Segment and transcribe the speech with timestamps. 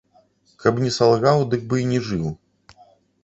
[0.63, 2.25] Каб не салгаў, дык бы і не жыў.